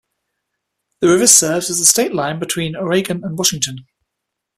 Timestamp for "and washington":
3.23-3.85